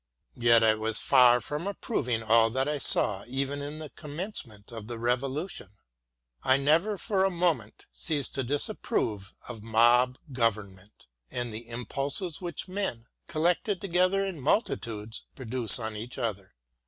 Yet 0.39 0.63
I 0.63 0.73
was 0.73 0.97
far 0.97 1.39
from 1.39 1.67
approving 1.67 2.23
all 2.23 2.49
that 2.49 2.67
I 2.67 2.79
saw 2.79 3.23
even 3.27 3.61
in 3.61 3.77
the 3.77 3.91
commencement 3.91 4.71
of 4.71 4.87
the 4.87 4.97
revolution.... 4.97 5.75
I 6.41 6.57
never 6.57 6.97
for 6.97 7.23
a 7.23 7.29
moment 7.29 7.85
ceased 7.91 8.33
to 8.33 8.43
disapprove 8.43 9.35
of 9.47 9.61
mob 9.61 10.17
government 10.33 11.05
and 11.29 11.53
the 11.53 11.69
impulses 11.69 12.41
which 12.41 12.67
men, 12.67 13.09
collected 13.27 13.79
together 13.79 14.25
in 14.25 14.39
multitudes, 14.41 15.27
produce 15.35 15.77
on 15.77 15.95
each 15.95 16.17
other. 16.17 16.55